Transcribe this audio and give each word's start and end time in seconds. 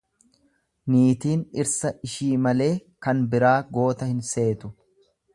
Niitiin 0.93 1.43
dhirsa 1.57 1.91
ishii 2.07 2.31
malee 2.45 2.69
kan 3.07 3.21
biraa 3.35 3.55
goota 3.77 4.09
hin 4.13 4.25
seetu. 4.31 4.73